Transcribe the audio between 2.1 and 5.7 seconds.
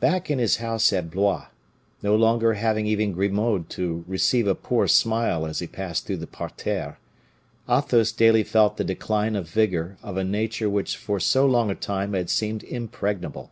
longer having even Grimaud to receive a poor smile as he